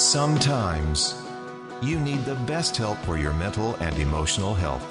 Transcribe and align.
Sometimes 0.00 1.22
you 1.82 2.00
need 2.00 2.24
the 2.24 2.34
best 2.46 2.74
help 2.74 2.96
for 3.00 3.18
your 3.18 3.34
mental 3.34 3.74
and 3.80 3.94
emotional 3.98 4.54
health. 4.54 4.82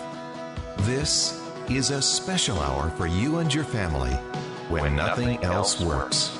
This 0.82 1.43
is 1.67 1.89
a 1.89 2.00
special 2.00 2.59
hour 2.59 2.91
for 2.91 3.07
you 3.07 3.39
and 3.39 3.51
your 3.51 3.63
family 3.63 4.13
when, 4.69 4.83
when 4.83 4.95
nothing, 4.95 5.33
nothing, 5.33 5.43
else 5.43 5.81
works. 5.81 6.37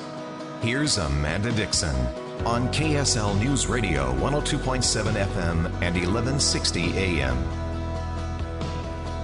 Here's 0.62 0.98
Amanda 0.98 1.50
Dixon 1.50 1.96
on 2.46 2.68
KSL 2.68 3.36
News 3.40 3.66
Radio 3.66 4.14
102.7 4.18 5.14
FM 5.14 5.64
and 5.82 5.96
1160 5.96 6.96
AM. 6.96 7.36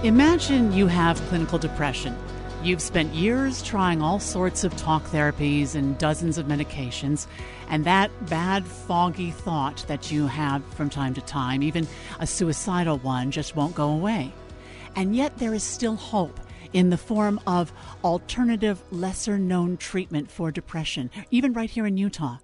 Imagine 0.03 0.73
you 0.73 0.87
have 0.87 1.21
clinical 1.29 1.57
depression. 1.57 2.17
You've 2.63 2.81
spent 2.81 3.13
years 3.13 3.61
trying 3.61 4.01
all 4.01 4.19
sorts 4.19 4.63
of 4.63 4.75
talk 4.75 5.03
therapies 5.05 5.75
and 5.75 5.97
dozens 5.97 6.37
of 6.37 6.47
medications, 6.47 7.27
and 7.69 7.85
that 7.85 8.11
bad, 8.29 8.65
foggy 8.65 9.31
thought 9.31 9.85
that 9.87 10.11
you 10.11 10.27
have 10.27 10.65
from 10.73 10.89
time 10.89 11.13
to 11.13 11.21
time, 11.21 11.61
even 11.61 11.87
a 12.19 12.27
suicidal 12.27 12.97
one, 12.97 13.31
just 13.31 13.55
won't 13.55 13.75
go 13.75 13.89
away. 13.91 14.33
And 14.95 15.15
yet, 15.15 15.37
there 15.37 15.53
is 15.53 15.63
still 15.63 15.95
hope 15.95 16.39
in 16.73 16.89
the 16.89 16.97
form 16.97 17.39
of 17.47 17.71
alternative, 18.03 18.81
lesser 18.91 19.37
known 19.37 19.77
treatment 19.77 20.29
for 20.29 20.51
depression, 20.51 21.11
even 21.31 21.53
right 21.53 21.69
here 21.69 21.85
in 21.85 21.95
Utah. 21.95 22.37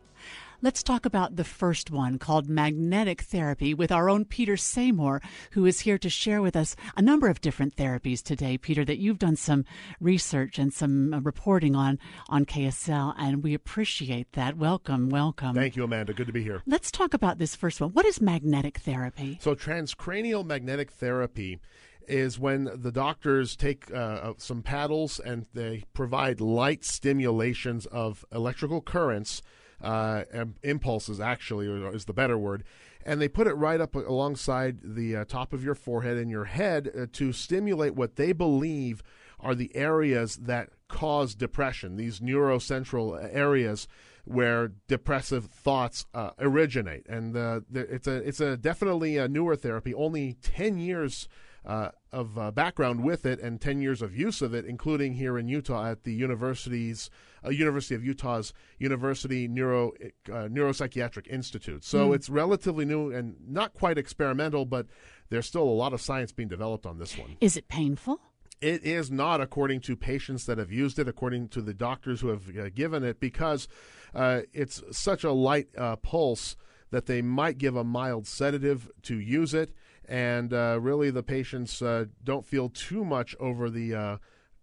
Let's 0.64 0.82
talk 0.82 1.06
about 1.06 1.36
the 1.36 1.44
first 1.44 1.92
one 1.92 2.18
called 2.18 2.48
magnetic 2.48 3.24
therapy 3.24 3.74
with 3.74 3.92
our 3.92 4.10
own 4.10 4.24
Peter 4.24 4.54
Samore, 4.54 5.22
who 5.52 5.66
is 5.66 5.82
here 5.82 5.98
to 5.98 6.10
share 6.10 6.42
with 6.42 6.56
us 6.56 6.78
a 6.96 7.02
number 7.02 7.28
of 7.28 7.42
different 7.42 7.76
therapies 7.76 8.24
today. 8.24 8.58
Peter, 8.58 8.86
that 8.86 8.98
you've 8.98 9.20
done 9.20 9.36
some 9.36 9.66
research 10.00 10.58
and 10.58 10.74
some 10.74 11.14
uh, 11.14 11.20
reporting 11.20 11.76
on 11.76 12.00
on 12.30 12.46
KSL, 12.46 13.14
and 13.18 13.44
we 13.44 13.54
appreciate 13.54 14.32
that. 14.32 14.56
Welcome, 14.56 15.10
welcome. 15.10 15.54
Thank 15.54 15.76
you, 15.76 15.84
Amanda. 15.84 16.14
Good 16.14 16.28
to 16.28 16.34
be 16.34 16.44
here. 16.44 16.62
Let's 16.66 16.92
talk 16.92 17.14
about 17.14 17.40
this 17.40 17.58
first 17.58 17.82
one. 17.82 17.90
What 17.90 18.06
is 18.06 18.22
magnetic 18.22 18.78
therapy? 18.78 19.40
So, 19.42 19.56
transcranial 19.56 20.46
magnetic 20.46 20.92
therapy 20.92 21.60
is 22.08 22.40
when 22.40 22.70
the 22.74 22.92
doctors 22.94 23.58
take 23.58 23.92
uh, 23.92 23.96
uh 23.98 24.34
some 24.38 24.62
paddles 24.62 25.20
and 25.20 25.46
they 25.54 25.84
provide 25.94 26.40
light 26.40 26.86
stimulations 26.86 27.86
of 27.88 28.24
electrical 28.32 28.80
currents 28.80 29.42
uh, 29.84 30.24
impulses 30.64 31.20
actually 31.20 31.68
is 31.68 32.06
the 32.06 32.14
better 32.14 32.38
word 32.38 32.64
and 33.06 33.22
they 33.22 33.28
put 33.28 33.48
it 33.48 33.54
right 33.54 33.82
up 33.82 33.96
alongside 33.96 34.80
the 34.84 35.16
uh, 35.16 35.26
top 35.26 35.54
of 35.54 35.64
your 35.64 35.76
forehead 35.76 36.18
and 36.18 36.32
your 36.32 36.46
head 36.46 36.90
uh, 36.98 37.06
to 37.12 37.34
stimulate 37.34 37.96
what 37.96 38.16
they 38.16 38.32
believe 38.32 39.04
are 39.40 39.56
the 39.56 39.76
areas 39.76 40.38
that 40.38 40.70
cause 40.88 41.36
depression 41.36 41.98
these 41.98 42.20
neurocentral 42.20 43.20
areas 43.34 43.88
where 44.26 44.72
depressive 44.88 45.46
thoughts 45.46 46.06
uh, 46.14 46.32
originate. 46.40 47.06
And 47.08 47.36
uh, 47.36 47.62
it's 47.74 48.08
a 48.08 48.16
it's 48.16 48.40
a 48.40 48.56
definitely 48.56 49.18
a 49.18 49.28
newer 49.28 49.56
therapy 49.56 49.94
only 49.94 50.38
10 50.42 50.78
years 50.78 51.28
uh, 51.66 51.90
of 52.12 52.38
uh, 52.38 52.52
background 52.52 53.04
with 53.04 53.26
it 53.26 53.40
and 53.40 53.60
10 53.60 53.82
years 53.82 54.02
of 54.02 54.16
use 54.16 54.42
of 54.42 54.54
it, 54.54 54.66
including 54.66 55.14
here 55.14 55.38
in 55.38 55.48
Utah 55.48 55.92
at 55.92 56.04
the 56.04 56.14
university's 56.14 57.10
uh, 57.46 57.50
University 57.50 57.96
of 57.96 58.04
Utah's 58.04 58.54
University 58.80 59.48
Neuro 59.48 59.92
uh, 60.30 60.48
Neuropsychiatric 60.50 61.28
Institute. 61.28 61.84
So 61.84 62.10
mm. 62.10 62.16
it's 62.16 62.30
relatively 62.30 62.86
new 62.86 63.12
and 63.12 63.36
not 63.48 63.74
quite 63.74 63.98
experimental, 63.98 64.66
but 64.66 64.88
there's 65.30 65.46
still 65.46 65.64
a 65.64 65.66
lot 65.66 65.94
of 65.94 66.02
science 66.02 66.32
being 66.32 66.50
developed 66.50 66.86
on 66.86 67.00
this 67.00 67.18
one. 67.18 67.38
Is 67.40 67.58
it 67.58 67.68
painful? 67.68 68.20
It 68.62 68.84
is 68.84 69.12
not, 69.12 69.42
according 69.42 69.82
to 69.82 69.96
patients 69.96 70.46
that 70.46 70.58
have 70.58 70.72
used 70.72 70.98
it, 71.00 71.08
according 71.08 71.50
to 71.50 71.62
the 71.62 71.74
doctors 71.74 72.22
who 72.22 72.30
have 72.30 72.58
uh, 72.58 72.70
given 72.70 73.04
it, 73.04 73.20
because 73.20 73.68
uh, 74.14 74.42
it's 74.54 74.82
such 74.92 75.24
a 75.24 75.32
light 75.32 75.68
pulse 76.02 76.56
that 76.92 77.08
they 77.08 77.22
might 77.22 77.58
give 77.58 77.76
a 77.76 77.84
mild 77.84 78.28
sedative 78.28 78.90
to 79.02 79.20
use 79.20 79.54
it 79.54 79.74
and 80.08 80.54
uh, 80.54 80.78
really 80.82 81.10
the 81.10 81.24
patients 81.24 81.82
uh, 81.82 82.06
don't 82.24 82.46
feel 82.46 82.70
too 82.70 83.06
much 83.06 83.36
over 83.40 83.70
the 83.70 83.94
uh, 83.96 84.18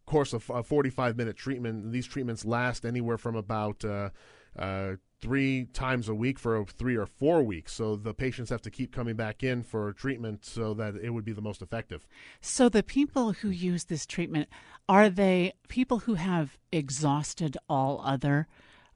course 0.06 0.32
of 0.32 0.50
a 0.50 0.62
45 0.62 1.16
minute 1.16 1.37
treatment. 1.37 1.92
These 1.92 2.06
treatments 2.06 2.44
last 2.44 2.84
anywhere 2.84 3.19
from 3.19 3.37
about 3.37 3.84
uh, 3.84 4.10
uh, 4.59 4.92
three 5.20 5.66
times 5.66 6.09
a 6.09 6.14
week 6.14 6.38
for 6.38 6.64
three 6.64 6.97
or 6.97 7.06
four 7.06 7.42
weeks. 7.42 7.72
So 7.72 7.97
the 7.97 8.14
patients 8.14 8.50
have 8.50 8.62
to 8.62 8.70
keep 8.70 8.92
coming 8.92 9.16
back 9.16 9.42
in 9.42 9.62
for 9.62 9.92
treatment 9.92 10.44
so 10.44 10.75
that 10.75 10.97
it 10.97 11.10
would 11.10 11.25
be 11.25 11.32
the 11.32 11.43
most 11.43 11.62
effective. 11.62 12.06
So 12.41 12.69
the 12.69 12.82
people 12.82 13.32
who 13.32 13.50
use 13.50 13.84
this 13.84 14.06
treatment 14.06 14.48
are 14.88 15.09
they 15.09 15.53
people 15.69 16.00
who 16.00 16.14
have 16.14 16.59
exhausted 16.72 17.56
all 17.69 18.03
other 18.04 18.48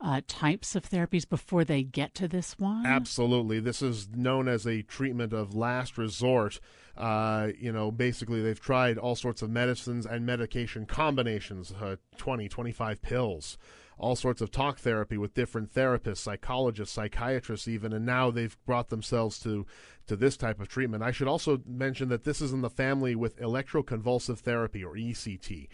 uh, 0.05 0.21
types 0.29 0.77
of 0.77 0.83
therapies 0.83 1.27
before 1.27 1.65
they 1.65 1.83
get 1.83 2.15
to 2.15 2.29
this 2.29 2.59
one? 2.59 2.85
Absolutely. 2.85 3.59
This 3.59 3.81
is 3.81 4.11
known 4.11 4.49
as 4.49 4.67
a 4.67 4.83
treatment 4.83 5.33
of 5.33 5.55
last 5.55 5.97
resort. 5.97 6.61
Uh, 6.95 7.49
you 7.59 7.73
know, 7.73 7.91
basically, 7.91 8.43
they've 8.43 8.61
tried 8.61 8.99
all 8.99 9.17
sorts 9.17 9.41
of 9.41 9.49
medicines 9.49 10.05
and 10.05 10.27
medication 10.27 10.85
combinations 10.85 11.73
uh, 11.81 11.97
20, 12.19 12.49
25 12.51 13.01
pills. 13.01 13.57
All 13.97 14.15
sorts 14.15 14.43
of 14.43 14.51
talk 14.51 14.79
therapy 14.79 15.17
with 15.17 15.35
different 15.35 15.73
therapists, 15.73 16.19
psychologists, 16.19 16.95
psychiatrists, 16.95 17.67
even, 17.67 17.93
and 17.93 18.05
now 18.05 18.31
they've 18.31 18.59
brought 18.67 18.91
themselves 18.91 19.39
to 19.41 19.65
to 20.07 20.17
this 20.17 20.37
type 20.37 20.61
of 20.61 20.69
treatment. 20.69 21.03
I 21.03 21.13
should 21.13 21.29
also 21.29 21.63
mention 21.65 22.11
that 22.11 22.25
this 22.25 22.43
is 22.43 22.53
in 22.53 22.61
the 22.61 22.69
family 22.69 23.15
with 23.15 23.39
electroconvulsive 23.39 24.39
therapy 24.41 24.85
or 24.85 24.97
ECT 24.97 25.69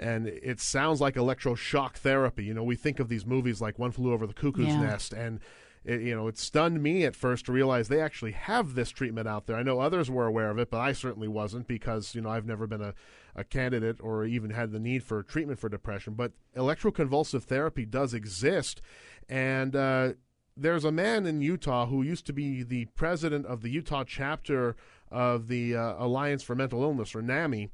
and 0.00 0.26
it 0.26 0.60
sounds 0.60 1.00
like 1.00 1.14
electroshock 1.14 1.94
therapy. 1.94 2.44
You 2.44 2.54
know, 2.54 2.64
we 2.64 2.76
think 2.76 3.00
of 3.00 3.08
these 3.08 3.26
movies 3.26 3.60
like 3.60 3.78
One 3.78 3.92
Flew 3.92 4.12
Over 4.12 4.26
the 4.26 4.34
Cuckoo's 4.34 4.68
yeah. 4.68 4.80
Nest, 4.80 5.12
and 5.12 5.40
it, 5.86 6.00
you 6.00 6.14
know, 6.16 6.26
it 6.26 6.36
stunned 6.36 6.82
me 6.82 7.04
at 7.04 7.14
first 7.14 7.46
to 7.46 7.52
realize 7.52 7.88
they 7.88 8.00
actually 8.00 8.32
have 8.32 8.74
this 8.74 8.90
treatment 8.90 9.28
out 9.28 9.46
there. 9.46 9.56
I 9.56 9.62
know 9.62 9.78
others 9.78 10.10
were 10.10 10.26
aware 10.26 10.50
of 10.50 10.58
it, 10.58 10.70
but 10.70 10.80
I 10.80 10.92
certainly 10.92 11.28
wasn't 11.28 11.68
because 11.68 12.14
you 12.14 12.20
know 12.20 12.30
I've 12.30 12.46
never 12.46 12.66
been 12.66 12.82
a, 12.82 12.94
a 13.34 13.44
candidate 13.44 13.98
or 14.00 14.24
even 14.24 14.50
had 14.50 14.72
the 14.72 14.80
need 14.80 15.04
for 15.04 15.22
treatment 15.22 15.60
for 15.60 15.68
depression. 15.68 16.14
But 16.14 16.32
electroconvulsive 16.56 17.44
therapy 17.44 17.84
does 17.86 18.14
exist, 18.14 18.82
and 19.28 19.76
uh, 19.76 20.12
there's 20.56 20.84
a 20.84 20.92
man 20.92 21.26
in 21.26 21.40
Utah 21.40 21.86
who 21.86 22.02
used 22.02 22.26
to 22.26 22.32
be 22.32 22.62
the 22.62 22.86
president 22.96 23.46
of 23.46 23.62
the 23.62 23.70
Utah 23.70 24.04
chapter 24.04 24.74
of 25.10 25.46
the 25.46 25.76
uh, 25.76 25.94
Alliance 25.98 26.42
for 26.42 26.56
Mental 26.56 26.82
Illness, 26.82 27.14
or 27.14 27.22
NAMI 27.22 27.70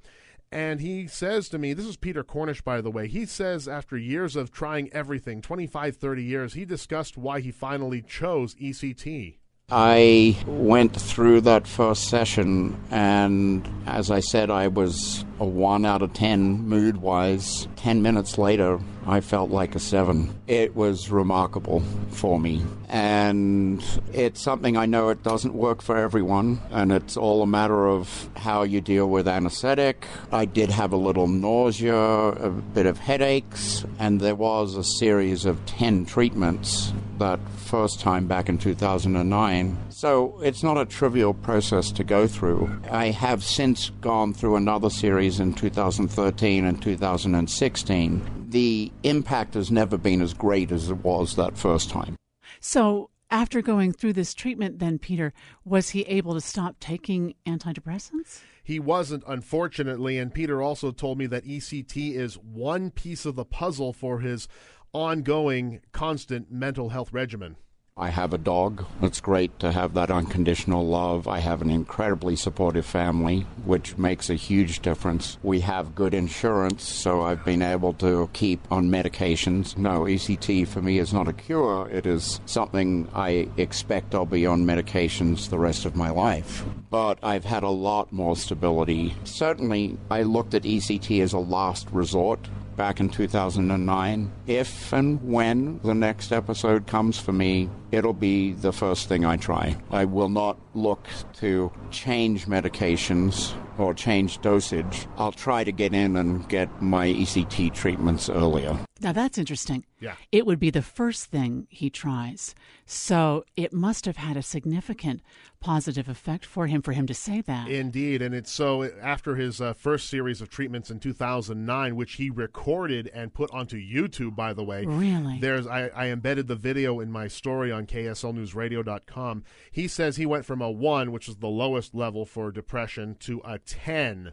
and 0.52 0.80
he 0.80 1.06
says 1.06 1.48
to 1.48 1.58
me, 1.58 1.72
this 1.72 1.86
is 1.86 1.96
Peter 1.96 2.22
Cornish, 2.22 2.60
by 2.60 2.80
the 2.80 2.90
way. 2.90 3.08
He 3.08 3.24
says 3.26 3.66
after 3.66 3.96
years 3.96 4.36
of 4.36 4.52
trying 4.52 4.92
everything, 4.92 5.40
25, 5.40 5.96
30 5.96 6.22
years, 6.22 6.54
he 6.54 6.64
discussed 6.64 7.16
why 7.16 7.40
he 7.40 7.50
finally 7.50 8.02
chose 8.02 8.54
ECT. 8.56 9.38
I 9.70 10.36
went 10.46 10.94
through 10.94 11.42
that 11.42 11.66
first 11.66 12.10
session, 12.10 12.78
and 12.90 13.66
as 13.86 14.10
I 14.10 14.20
said, 14.20 14.50
I 14.50 14.68
was 14.68 15.24
a 15.40 15.46
1 15.46 15.86
out 15.86 16.02
of 16.02 16.12
10 16.12 16.68
mood 16.68 16.98
wise. 16.98 17.66
10 17.76 18.02
minutes 18.02 18.36
later, 18.36 18.78
I 19.06 19.20
felt 19.20 19.50
like 19.50 19.74
a 19.74 19.78
7. 19.78 20.32
It 20.46 20.76
was 20.76 21.10
remarkable 21.10 21.80
for 22.10 22.38
me. 22.38 22.62
And 22.88 23.82
it's 24.12 24.40
something 24.40 24.76
I 24.76 24.86
know 24.86 25.08
it 25.08 25.22
doesn't 25.22 25.54
work 25.54 25.82
for 25.82 25.96
everyone, 25.96 26.60
and 26.70 26.92
it's 26.92 27.16
all 27.16 27.42
a 27.42 27.46
matter 27.46 27.88
of 27.88 28.28
how 28.36 28.62
you 28.62 28.80
deal 28.80 29.08
with 29.08 29.26
anesthetic. 29.26 30.06
I 30.30 30.44
did 30.44 30.70
have 30.70 30.92
a 30.92 30.96
little 30.96 31.26
nausea, 31.26 31.96
a 31.96 32.50
bit 32.50 32.86
of 32.86 32.98
headaches, 32.98 33.84
and 33.98 34.20
there 34.20 34.34
was 34.34 34.76
a 34.76 34.84
series 34.84 35.46
of 35.46 35.64
10 35.66 36.06
treatments 36.06 36.92
that 37.18 37.40
first 37.56 38.00
time 38.00 38.26
back 38.26 38.48
in 38.48 38.58
2009. 38.58 39.78
So 39.88 40.38
it's 40.42 40.62
not 40.62 40.76
a 40.76 40.84
trivial 40.84 41.34
process 41.34 41.90
to 41.92 42.04
go 42.04 42.26
through. 42.26 42.70
I 42.90 43.06
have 43.06 43.42
since 43.42 43.90
gone 44.00 44.34
through 44.34 44.56
another 44.56 44.90
series 44.90 45.40
in 45.40 45.54
2013 45.54 46.64
and 46.64 46.82
2016. 46.82 48.41
The 48.52 48.92
impact 49.02 49.54
has 49.54 49.70
never 49.70 49.96
been 49.96 50.20
as 50.20 50.34
great 50.34 50.70
as 50.70 50.90
it 50.90 50.98
was 50.98 51.36
that 51.36 51.56
first 51.56 51.88
time. 51.88 52.16
So 52.60 53.08
after 53.30 53.62
going 53.62 53.94
through 53.94 54.12
this 54.12 54.34
treatment, 54.34 54.78
then, 54.78 54.98
Peter, 54.98 55.32
was 55.64 55.90
he 55.90 56.02
able 56.02 56.34
to 56.34 56.40
stop 56.42 56.76
taking 56.78 57.34
antidepressants? 57.46 58.42
He 58.62 58.78
wasn't, 58.78 59.24
unfortunately. 59.26 60.18
And 60.18 60.34
Peter 60.34 60.60
also 60.60 60.90
told 60.92 61.16
me 61.16 61.24
that 61.28 61.46
ECT 61.46 62.14
is 62.14 62.34
one 62.34 62.90
piece 62.90 63.24
of 63.24 63.36
the 63.36 63.46
puzzle 63.46 63.94
for 63.94 64.20
his 64.20 64.48
ongoing, 64.92 65.80
constant 65.92 66.52
mental 66.52 66.90
health 66.90 67.10
regimen. 67.10 67.56
I 67.94 68.08
have 68.08 68.32
a 68.32 68.38
dog. 68.38 68.86
It's 69.02 69.20
great 69.20 69.58
to 69.58 69.70
have 69.70 69.92
that 69.94 70.10
unconditional 70.10 70.86
love. 70.86 71.28
I 71.28 71.40
have 71.40 71.60
an 71.60 71.68
incredibly 71.68 72.36
supportive 72.36 72.86
family, 72.86 73.40
which 73.66 73.98
makes 73.98 74.30
a 74.30 74.34
huge 74.34 74.80
difference. 74.80 75.36
We 75.42 75.60
have 75.60 75.94
good 75.94 76.14
insurance, 76.14 76.88
so 76.88 77.20
I've 77.20 77.44
been 77.44 77.60
able 77.60 77.92
to 77.94 78.30
keep 78.32 78.60
on 78.72 78.88
medications. 78.88 79.76
No, 79.76 80.04
ECT 80.04 80.66
for 80.68 80.80
me 80.80 81.00
is 81.00 81.12
not 81.12 81.28
a 81.28 81.34
cure. 81.34 81.86
It 81.90 82.06
is 82.06 82.40
something 82.46 83.08
I 83.14 83.48
expect 83.58 84.14
I'll 84.14 84.24
be 84.24 84.46
on 84.46 84.64
medications 84.64 85.50
the 85.50 85.58
rest 85.58 85.84
of 85.84 85.94
my 85.94 86.08
life. 86.08 86.64
But 86.88 87.18
I've 87.22 87.44
had 87.44 87.62
a 87.62 87.68
lot 87.68 88.10
more 88.10 88.36
stability. 88.36 89.14
Certainly, 89.24 89.98
I 90.10 90.22
looked 90.22 90.54
at 90.54 90.62
ECT 90.62 91.22
as 91.22 91.34
a 91.34 91.38
last 91.38 91.90
resort 91.92 92.48
back 92.82 92.98
in 92.98 93.08
2009. 93.08 94.32
If 94.48 94.92
and 94.92 95.22
when 95.22 95.78
the 95.84 95.94
next 95.94 96.32
episode 96.32 96.88
comes 96.88 97.16
for 97.16 97.32
me, 97.32 97.70
it'll 97.92 98.12
be 98.12 98.54
the 98.54 98.72
first 98.72 99.08
thing 99.08 99.24
I 99.24 99.36
try. 99.36 99.76
I 99.92 100.04
will 100.04 100.28
not 100.28 100.58
look 100.74 101.06
to 101.34 101.70
change 101.92 102.46
medications 102.46 103.54
or 103.78 103.94
change 103.94 104.40
dosage. 104.40 105.06
I'll 105.16 105.30
try 105.30 105.62
to 105.62 105.70
get 105.70 105.94
in 105.94 106.16
and 106.16 106.48
get 106.48 106.82
my 106.82 107.06
ECT 107.06 107.72
treatments 107.72 108.28
earlier. 108.28 108.76
Now 109.02 109.12
that's 109.12 109.38
interesting. 109.38 109.84
Yeah. 110.00 110.14
It 110.30 110.46
would 110.46 110.60
be 110.60 110.70
the 110.70 110.82
first 110.82 111.26
thing 111.26 111.66
he 111.70 111.90
tries. 111.90 112.54
So 112.86 113.44
it 113.56 113.72
must 113.72 114.04
have 114.06 114.16
had 114.16 114.36
a 114.36 114.42
significant 114.42 115.22
positive 115.60 116.08
effect 116.08 116.44
for 116.44 116.66
him 116.66 116.82
for 116.82 116.92
him 116.92 117.06
to 117.06 117.14
say 117.14 117.40
that. 117.42 117.68
Indeed, 117.68 118.22
and 118.22 118.34
it's 118.34 118.50
so 118.50 118.84
after 119.00 119.36
his 119.36 119.60
uh, 119.60 119.72
first 119.72 120.08
series 120.08 120.40
of 120.40 120.50
treatments 120.50 120.90
in 120.90 121.00
2009, 121.00 121.96
which 121.96 122.14
he 122.14 122.30
recorded 122.30 123.10
and 123.14 123.34
put 123.34 123.50
onto 123.52 123.76
YouTube, 123.76 124.36
by 124.36 124.52
the 124.52 124.64
way. 124.64 124.84
Really? 124.84 125.38
There's 125.40 125.66
I, 125.66 125.88
I 125.88 126.06
embedded 126.08 126.46
the 126.46 126.56
video 126.56 127.00
in 127.00 127.10
my 127.10 127.28
story 127.28 127.72
on 127.72 127.86
KSLNewsRadio.com. 127.86 129.44
He 129.70 129.88
says 129.88 130.16
he 130.16 130.26
went 130.26 130.44
from 130.44 130.60
a 130.60 130.70
one, 130.70 131.12
which 131.12 131.28
is 131.28 131.36
the 131.36 131.48
lowest 131.48 131.94
level 131.94 132.24
for 132.24 132.52
depression, 132.52 133.16
to 133.20 133.40
a 133.44 133.58
10 133.58 134.32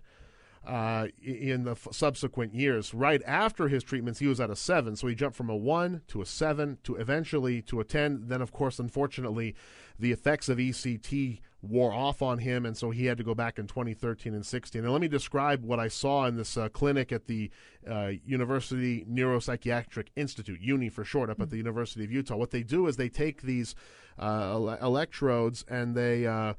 uh, 0.69 1.07
in 1.23 1.63
the 1.63 1.71
f- 1.71 1.87
subsequent 1.91 2.53
years. 2.53 2.93
Right 2.93 3.23
after 3.25 3.67
his 3.67 3.83
treatments, 3.83 4.19
he 4.19 4.27
was 4.27 4.39
at 4.39 4.51
a 4.51 4.55
seven, 4.55 4.95
so 4.95 5.07
he 5.07 5.15
jumped 5.15 5.35
from 5.35 5.49
a 5.49 5.55
one 5.55 6.01
to 6.09 6.21
a 6.21 6.25
seven 6.25 6.77
to 6.83 6.95
eventually 6.95 7.61
to 7.63 7.79
a 7.79 7.83
ten. 7.83 8.27
Then, 8.27 8.39
of 8.41 8.51
course, 8.51 8.77
unfortunately, 8.77 9.55
the 9.97 10.11
effects 10.11 10.47
of 10.47 10.59
ECT 10.59 11.39
wore 11.63 11.91
off 11.91 12.21
on 12.21 12.37
him, 12.37 12.67
and 12.67 12.77
so 12.77 12.91
he 12.91 13.07
had 13.07 13.17
to 13.17 13.23
go 13.23 13.33
back 13.33 13.57
in 13.57 13.65
2013 13.65 14.33
and 14.33 14.45
16. 14.45 14.83
And 14.83 14.93
let 14.93 15.01
me 15.01 15.07
describe 15.07 15.65
what 15.65 15.79
I 15.79 15.87
saw 15.87 16.25
in 16.25 16.37
this 16.37 16.55
uh, 16.55 16.69
clinic 16.69 17.11
at 17.11 17.25
the 17.25 17.49
uh, 17.89 18.11
University 18.23 19.05
Neuropsychiatric 19.09 20.09
Institute, 20.15 20.61
UNI 20.61 20.89
for 20.89 21.03
short, 21.03 21.31
up 21.31 21.41
at 21.41 21.49
the 21.49 21.57
University 21.57 22.03
of 22.03 22.11
Utah. 22.11 22.35
What 22.37 22.51
they 22.51 22.63
do 22.63 22.85
is 22.87 22.95
they 22.95 23.09
take 23.09 23.41
these 23.41 23.73
uh, 24.19 24.51
ele- 24.51 24.77
electrodes 24.81 25.65
and 25.67 25.95
they 25.95 26.27
uh, 26.27 26.53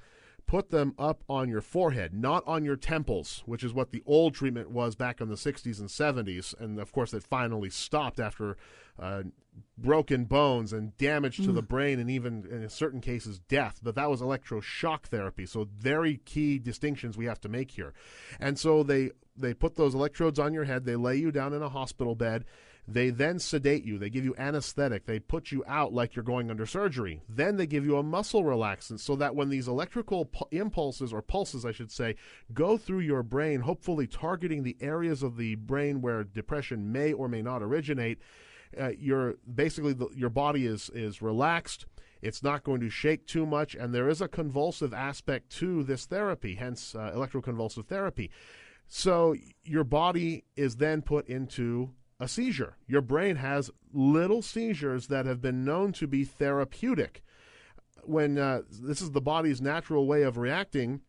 put 0.50 0.70
them 0.70 0.92
up 0.98 1.22
on 1.28 1.48
your 1.48 1.60
forehead, 1.60 2.12
not 2.12 2.42
on 2.44 2.64
your 2.64 2.74
temples, 2.74 3.44
which 3.46 3.62
is 3.62 3.72
what 3.72 3.92
the 3.92 4.02
old 4.04 4.34
treatment 4.34 4.68
was 4.68 4.96
back 4.96 5.20
in 5.20 5.28
the 5.28 5.36
60s 5.36 5.78
and 5.78 5.88
70s. 5.88 6.58
And 6.58 6.80
of 6.80 6.90
course, 6.90 7.14
it 7.14 7.22
finally 7.22 7.70
stopped 7.70 8.18
after 8.18 8.56
uh, 8.98 9.22
broken 9.78 10.24
bones 10.24 10.72
and 10.72 10.96
damage 10.96 11.36
to 11.36 11.52
the 11.52 11.62
brain, 11.62 12.00
and 12.00 12.10
even 12.10 12.44
in 12.50 12.68
certain 12.68 13.00
cases, 13.00 13.38
death. 13.38 13.78
But 13.80 13.94
that 13.94 14.10
was 14.10 14.20
electroshock 14.20 15.04
therapy. 15.04 15.46
So, 15.46 15.68
very 15.78 16.16
key 16.24 16.58
distinctions 16.58 17.16
we 17.16 17.26
have 17.26 17.40
to 17.42 17.48
make 17.48 17.70
here. 17.70 17.94
And 18.40 18.58
so, 18.58 18.82
they, 18.82 19.10
they 19.36 19.54
put 19.54 19.76
those 19.76 19.94
electrodes 19.94 20.40
on 20.40 20.52
your 20.52 20.64
head, 20.64 20.84
they 20.84 20.96
lay 20.96 21.14
you 21.14 21.30
down 21.30 21.52
in 21.52 21.62
a 21.62 21.68
hospital 21.68 22.16
bed. 22.16 22.44
They 22.92 23.10
then 23.10 23.38
sedate 23.38 23.84
you. 23.84 23.98
They 23.98 24.10
give 24.10 24.24
you 24.24 24.34
anesthetic. 24.36 25.06
They 25.06 25.20
put 25.20 25.52
you 25.52 25.62
out 25.68 25.92
like 25.92 26.16
you're 26.16 26.24
going 26.24 26.50
under 26.50 26.66
surgery. 26.66 27.22
Then 27.28 27.56
they 27.56 27.66
give 27.66 27.84
you 27.84 27.96
a 27.96 28.02
muscle 28.02 28.42
relaxant 28.42 28.98
so 28.98 29.14
that 29.16 29.36
when 29.36 29.48
these 29.48 29.68
electrical 29.68 30.24
pu- 30.24 30.46
impulses, 30.50 31.12
or 31.12 31.22
pulses, 31.22 31.64
I 31.64 31.70
should 31.70 31.92
say, 31.92 32.16
go 32.52 32.76
through 32.76 33.00
your 33.00 33.22
brain, 33.22 33.60
hopefully 33.60 34.08
targeting 34.08 34.64
the 34.64 34.76
areas 34.80 35.22
of 35.22 35.36
the 35.36 35.54
brain 35.54 36.00
where 36.00 36.24
depression 36.24 36.90
may 36.90 37.12
or 37.12 37.28
may 37.28 37.42
not 37.42 37.62
originate, 37.62 38.18
uh, 38.78 38.90
your 38.98 39.34
basically 39.52 39.92
the, 39.92 40.08
your 40.14 40.30
body 40.30 40.66
is 40.66 40.90
is 40.90 41.22
relaxed. 41.22 41.86
It's 42.22 42.42
not 42.42 42.64
going 42.64 42.80
to 42.80 42.90
shake 42.90 43.26
too 43.26 43.46
much, 43.46 43.74
and 43.74 43.94
there 43.94 44.08
is 44.08 44.20
a 44.20 44.28
convulsive 44.28 44.92
aspect 44.92 45.50
to 45.58 45.82
this 45.84 46.06
therapy, 46.06 46.56
hence 46.56 46.94
uh, 46.94 47.12
electroconvulsive 47.14 47.86
therapy. 47.86 48.30
So 48.88 49.34
your 49.62 49.84
body 49.84 50.44
is 50.56 50.76
then 50.76 51.00
put 51.02 51.28
into 51.28 51.94
a 52.20 52.28
seizure. 52.28 52.76
Your 52.86 53.00
brain 53.00 53.36
has 53.36 53.70
little 53.92 54.42
seizures 54.42 55.06
that 55.08 55.26
have 55.26 55.40
been 55.40 55.64
known 55.64 55.92
to 55.94 56.06
be 56.06 56.24
therapeutic. 56.24 57.24
When 58.04 58.38
uh, 58.38 58.62
this 58.70 59.00
is 59.00 59.10
the 59.10 59.20
body's 59.20 59.60
natural 59.60 60.06
way 60.06 60.22
of 60.22 60.36
reacting 60.36 61.00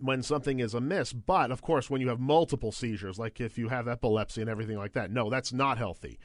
when 0.00 0.22
something 0.22 0.60
is 0.60 0.74
amiss. 0.74 1.12
But 1.12 1.50
of 1.50 1.62
course, 1.62 1.90
when 1.90 2.00
you 2.00 2.08
have 2.08 2.20
multiple 2.20 2.70
seizures, 2.72 3.18
like 3.18 3.40
if 3.40 3.58
you 3.58 3.68
have 3.68 3.88
epilepsy 3.88 4.40
and 4.40 4.50
everything 4.50 4.76
like 4.76 4.92
that, 4.92 5.10
no, 5.10 5.28
that's 5.30 5.52
not 5.52 5.78
healthy. 5.78 6.18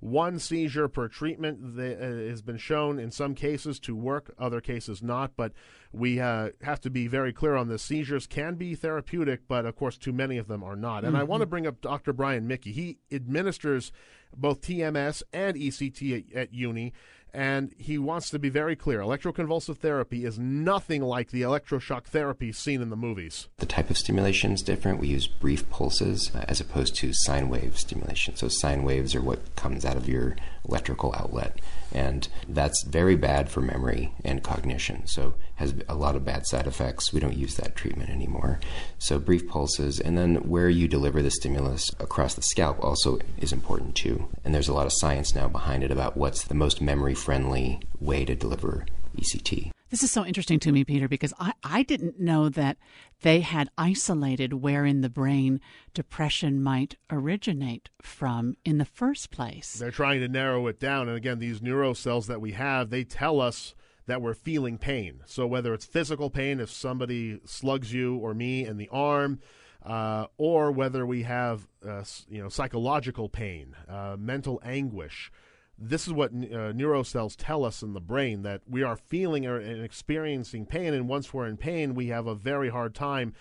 One 0.00 0.38
seizure 0.38 0.88
per 0.88 1.08
treatment 1.08 1.76
that, 1.76 1.98
uh, 1.98 2.30
has 2.30 2.42
been 2.42 2.56
shown 2.56 2.98
in 2.98 3.10
some 3.10 3.34
cases 3.34 3.78
to 3.80 3.94
work, 3.94 4.34
other 4.38 4.60
cases 4.60 5.02
not. 5.02 5.32
But 5.36 5.52
we 5.92 6.20
uh, 6.20 6.50
have 6.62 6.80
to 6.82 6.90
be 6.90 7.06
very 7.06 7.32
clear 7.32 7.54
on 7.54 7.68
this. 7.68 7.82
Seizures 7.82 8.26
can 8.26 8.54
be 8.54 8.74
therapeutic, 8.74 9.48
but 9.48 9.66
of 9.66 9.76
course, 9.76 9.98
too 9.98 10.12
many 10.12 10.38
of 10.38 10.48
them 10.48 10.62
are 10.62 10.76
not. 10.76 11.04
And 11.04 11.16
I 11.16 11.22
want 11.22 11.40
to 11.42 11.46
bring 11.46 11.66
up 11.66 11.80
Dr. 11.80 12.12
Brian 12.12 12.46
Mickey. 12.46 12.72
He 12.72 12.98
administers 13.12 13.92
both 14.36 14.60
TMS 14.60 15.22
and 15.32 15.56
ECT 15.56 16.30
at, 16.32 16.36
at 16.36 16.54
uni. 16.54 16.92
And 17.32 17.74
he 17.78 17.98
wants 17.98 18.30
to 18.30 18.38
be 18.38 18.48
very 18.48 18.74
clear. 18.74 19.00
Electroconvulsive 19.00 19.78
therapy 19.78 20.24
is 20.24 20.38
nothing 20.38 21.02
like 21.02 21.30
the 21.30 21.42
electroshock 21.42 22.04
therapy 22.04 22.52
seen 22.52 22.80
in 22.80 22.90
the 22.90 22.96
movies. 22.96 23.48
The 23.58 23.66
type 23.66 23.90
of 23.90 23.98
stimulation 23.98 24.52
is 24.52 24.62
different. 24.62 24.98
We 24.98 25.08
use 25.08 25.26
brief 25.26 25.68
pulses 25.70 26.30
uh, 26.34 26.44
as 26.48 26.60
opposed 26.60 26.94
to 26.96 27.12
sine 27.12 27.48
wave 27.48 27.78
stimulation. 27.78 28.36
So, 28.36 28.48
sine 28.48 28.82
waves 28.82 29.14
are 29.14 29.20
what 29.20 29.54
comes 29.56 29.84
out 29.84 29.96
of 29.96 30.08
your 30.08 30.36
electrical 30.68 31.14
outlet, 31.16 31.60
and 31.92 32.28
that's 32.48 32.82
very 32.84 33.16
bad 33.16 33.50
for 33.50 33.60
memory 33.60 34.12
and 34.24 34.42
cognition. 34.42 35.06
So, 35.06 35.34
has 35.56 35.74
a 35.88 35.94
lot 35.94 36.16
of 36.16 36.24
bad 36.24 36.46
side 36.46 36.66
effects. 36.66 37.12
We 37.12 37.20
don't 37.20 37.36
use 37.36 37.56
that 37.56 37.76
treatment 37.76 38.10
anymore. 38.10 38.60
So, 38.98 39.18
brief 39.18 39.48
pulses, 39.48 40.00
and 40.00 40.16
then 40.16 40.36
where 40.48 40.68
you 40.68 40.88
deliver 40.88 41.22
the 41.22 41.30
stimulus 41.30 41.90
across 41.98 42.34
the 42.34 42.42
scalp 42.42 42.82
also 42.82 43.18
is 43.38 43.52
important 43.52 43.94
too. 43.94 44.28
And 44.44 44.54
there's 44.54 44.68
a 44.68 44.74
lot 44.74 44.86
of 44.86 44.92
science 44.94 45.34
now 45.34 45.48
behind 45.48 45.82
it 45.82 45.90
about 45.90 46.16
what's 46.16 46.44
the 46.44 46.54
most 46.54 46.80
memory 46.80 47.14
friendly 47.18 47.80
way 48.00 48.24
to 48.24 48.34
deliver 48.34 48.86
ECT. 49.16 49.70
This 49.90 50.02
is 50.02 50.10
so 50.10 50.24
interesting 50.24 50.60
to 50.60 50.72
me, 50.72 50.84
Peter, 50.84 51.08
because 51.08 51.32
I, 51.40 51.52
I 51.64 51.82
didn't 51.82 52.20
know 52.20 52.50
that 52.50 52.76
they 53.22 53.40
had 53.40 53.70
isolated 53.78 54.52
where 54.52 54.84
in 54.84 55.00
the 55.00 55.08
brain 55.08 55.60
depression 55.94 56.62
might 56.62 56.96
originate 57.10 57.88
from 58.02 58.56
in 58.64 58.76
the 58.78 58.84
first 58.84 59.30
place. 59.30 59.72
They're 59.74 59.90
trying 59.90 60.20
to 60.20 60.28
narrow 60.28 60.66
it 60.66 60.78
down. 60.78 61.08
And 61.08 61.16
again, 61.16 61.38
these 61.38 61.60
neurocells 61.60 62.26
that 62.26 62.40
we 62.40 62.52
have, 62.52 62.90
they 62.90 63.02
tell 63.02 63.40
us 63.40 63.74
that 64.06 64.20
we're 64.20 64.34
feeling 64.34 64.76
pain. 64.76 65.20
So 65.24 65.46
whether 65.46 65.72
it's 65.72 65.86
physical 65.86 66.28
pain, 66.28 66.60
if 66.60 66.70
somebody 66.70 67.40
slugs 67.46 67.92
you 67.92 68.16
or 68.16 68.34
me 68.34 68.66
in 68.66 68.76
the 68.76 68.88
arm, 68.90 69.40
uh, 69.84 70.26
or 70.36 70.70
whether 70.70 71.06
we 71.06 71.22
have 71.22 71.66
uh, 71.86 72.04
you 72.28 72.42
know 72.42 72.48
psychological 72.48 73.28
pain, 73.28 73.74
uh, 73.88 74.16
mental 74.18 74.60
anguish. 74.64 75.32
This 75.78 76.06
is 76.06 76.12
what 76.12 76.32
uh, 76.32 76.72
neurocells 76.72 77.36
tell 77.38 77.64
us 77.64 77.82
in 77.82 77.92
the 77.92 78.00
brain 78.00 78.42
that 78.42 78.62
we 78.68 78.82
are 78.82 78.96
feeling 78.96 79.46
or, 79.46 79.58
and 79.58 79.84
experiencing 79.84 80.66
pain, 80.66 80.92
and 80.92 81.08
once 81.08 81.32
we're 81.32 81.46
in 81.46 81.56
pain, 81.56 81.94
we 81.94 82.08
have 82.08 82.26
a 82.26 82.34
very 82.34 82.68
hard 82.68 82.94
time 82.94 83.32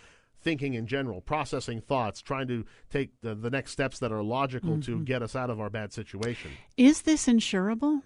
thinking 0.42 0.76
in 0.76 0.86
general, 0.86 1.20
processing 1.20 1.82
thoughts, 1.82 2.22
trying 2.22 2.48
to 2.48 2.64
take 2.92 3.10
the, 3.22 3.34
the 3.34 3.50
next 3.50 3.72
steps 3.72 4.00
that 4.00 4.12
are 4.12 4.22
logical 4.22 4.80
to 4.82 5.04
get 5.04 5.22
us 5.24 5.36
out 5.36 5.50
of 5.50 5.60
our 5.60 5.70
bad 5.70 5.92
situation. 5.92 6.52
Is 6.78 7.02
this 7.02 7.28
insurable? 7.28 8.02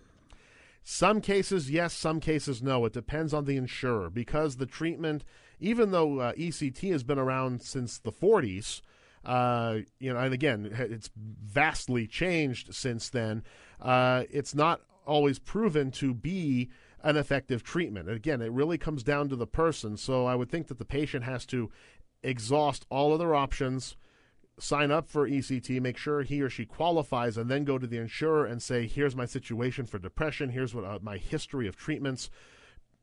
Some 0.83 1.21
cases, 1.21 1.69
yes. 1.69 1.93
Some 1.93 2.19
cases, 2.19 2.63
no. 2.63 2.85
It 2.85 2.93
depends 2.93 3.33
on 3.33 3.45
the 3.45 3.57
insurer 3.57 4.09
because 4.09 4.55
the 4.55 4.65
treatment, 4.65 5.23
even 5.59 5.91
though 5.91 6.19
uh, 6.19 6.33
ECT 6.33 6.91
has 6.91 7.03
been 7.03 7.19
around 7.19 7.61
since 7.61 7.99
the 7.99 8.11
40s, 8.11 8.81
uh, 9.23 9.77
you 9.99 10.11
know, 10.11 10.19
and 10.19 10.33
again, 10.33 10.69
it's 10.73 11.11
vastly 11.15 12.07
changed 12.07 12.73
since 12.73 13.09
then. 13.09 13.43
Uh, 13.81 14.23
it's 14.29 14.53
not 14.53 14.81
always 15.05 15.39
proven 15.39 15.91
to 15.91 16.13
be 16.13 16.69
an 17.03 17.17
effective 17.17 17.63
treatment. 17.63 18.09
Again, 18.09 18.41
it 18.41 18.51
really 18.51 18.77
comes 18.77 19.03
down 19.03 19.29
to 19.29 19.35
the 19.35 19.47
person. 19.47 19.97
So 19.97 20.25
I 20.25 20.35
would 20.35 20.49
think 20.49 20.67
that 20.67 20.77
the 20.77 20.85
patient 20.85 21.23
has 21.23 21.45
to 21.47 21.71
exhaust 22.23 22.85
all 22.89 23.13
other 23.13 23.33
options 23.33 23.95
sign 24.59 24.91
up 24.91 25.07
for 25.07 25.27
ECT, 25.27 25.81
make 25.81 25.97
sure 25.97 26.21
he 26.21 26.41
or 26.41 26.49
she 26.49 26.65
qualifies, 26.65 27.37
and 27.37 27.49
then 27.49 27.63
go 27.63 27.77
to 27.77 27.87
the 27.87 27.97
insurer 27.97 28.45
and 28.45 28.61
say, 28.61 28.85
"Here's 28.87 29.15
my 29.15 29.25
situation 29.25 29.85
for 29.85 29.97
depression. 29.99 30.49
Here's 30.49 30.75
what 30.75 30.85
uh, 30.85 30.99
my 31.01 31.17
history 31.17 31.67
of 31.67 31.75
treatments. 31.75 32.29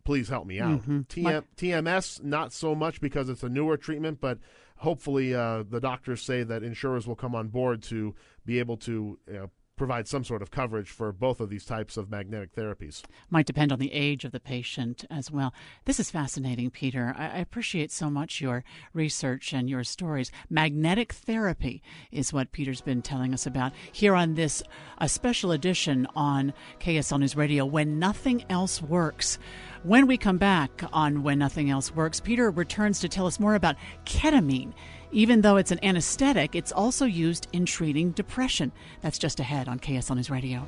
Please 0.04 0.28
help 0.28 0.46
me 0.46 0.60
out." 0.60 0.80
TM, 1.08 1.44
TMS, 1.56 2.22
not 2.22 2.52
so 2.52 2.74
much 2.74 3.00
because 3.00 3.28
it's 3.28 3.42
a 3.42 3.48
newer 3.48 3.76
treatment, 3.76 4.20
but 4.20 4.38
hopefully 4.76 5.34
uh, 5.34 5.64
the 5.68 5.80
doctors 5.80 6.22
say 6.22 6.44
that 6.44 6.62
insurers 6.62 7.06
will 7.06 7.16
come 7.16 7.34
on 7.34 7.48
board 7.48 7.82
to 7.84 8.14
be 8.46 8.60
able 8.60 8.76
to 8.76 9.18
you 9.26 9.32
know, 9.32 9.50
provide 9.78 10.06
some 10.08 10.24
sort 10.24 10.42
of 10.42 10.50
coverage 10.50 10.90
for 10.90 11.12
both 11.12 11.40
of 11.40 11.48
these 11.48 11.64
types 11.64 11.96
of 11.96 12.10
magnetic 12.10 12.54
therapies. 12.54 13.02
Might 13.30 13.46
depend 13.46 13.72
on 13.72 13.78
the 13.78 13.92
age 13.92 14.24
of 14.24 14.32
the 14.32 14.40
patient 14.40 15.04
as 15.10 15.30
well. 15.30 15.54
This 15.84 16.00
is 16.00 16.10
fascinating, 16.10 16.70
Peter. 16.70 17.14
I, 17.16 17.38
appreciate 17.38 17.90
so 17.90 18.10
much 18.10 18.40
your 18.40 18.64
research 18.92 19.52
and 19.52 19.70
your 19.70 19.84
stories. 19.84 20.30
Magnetic 20.50 21.12
therapy 21.12 21.82
is 22.10 22.32
what 22.32 22.52
Peter's 22.52 22.80
been 22.80 23.00
telling 23.00 23.32
us 23.32 23.46
about 23.46 23.72
here 23.92 24.14
on 24.14 24.34
this 24.34 24.62
a 24.98 25.08
special 25.08 25.52
edition 25.52 26.06
on 26.14 26.52
KSL 26.80 27.20
News 27.20 27.36
Radio 27.36 27.64
when 27.64 27.98
nothing 27.98 28.44
else 28.50 28.82
works. 28.82 29.38
When 29.84 30.08
we 30.08 30.16
come 30.16 30.38
back 30.38 30.82
on 30.92 31.22
When 31.22 31.38
Nothing 31.38 31.70
Else 31.70 31.94
Works, 31.94 32.18
Peter 32.18 32.50
returns 32.50 32.98
to 33.00 33.08
tell 33.08 33.26
us 33.28 33.38
more 33.38 33.54
about 33.54 33.76
ketamine. 34.04 34.72
Even 35.12 35.40
though 35.40 35.56
it's 35.56 35.70
an 35.70 35.78
anesthetic, 35.84 36.56
it's 36.56 36.72
also 36.72 37.04
used 37.04 37.46
in 37.52 37.64
treating 37.64 38.10
depression. 38.10 38.72
That's 39.02 39.18
just 39.18 39.38
ahead 39.38 39.68
on 39.68 39.78
KSL 39.78 40.16
News 40.16 40.30
Radio. 40.30 40.66